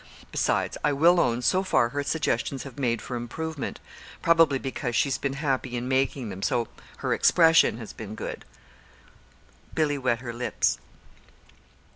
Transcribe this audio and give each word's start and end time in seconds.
Besides, 0.31 0.79
I 0.83 0.93
will 0.93 1.19
own, 1.19 1.43
so 1.43 1.61
far 1.61 1.89
her 1.89 2.01
suggestions 2.01 2.63
have 2.63 2.79
made 2.79 3.03
for 3.03 3.15
improvement 3.15 3.79
probably 4.23 4.57
because 4.57 4.95
she's 4.95 5.19
been 5.19 5.33
happy 5.33 5.77
in 5.77 5.87
making 5.87 6.29
them, 6.29 6.41
so 6.41 6.69
her 7.05 7.13
expression 7.13 7.77
has 7.77 7.93
been 7.93 8.15
good." 8.15 8.43
Billy 9.75 9.99
wet 9.99 10.21
her 10.21 10.33
lips. 10.33 10.79